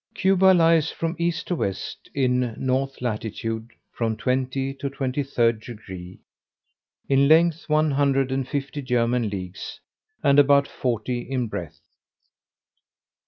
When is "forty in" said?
10.67-11.47